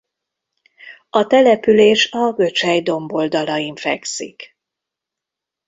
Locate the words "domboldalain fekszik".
2.81-4.57